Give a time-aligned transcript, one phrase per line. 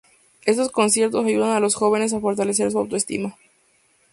[0.47, 3.37] Estos conciertos ayudan a los jóvenes a fortalecer su autoestima.